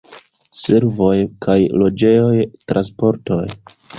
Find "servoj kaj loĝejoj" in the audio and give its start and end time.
0.61-2.41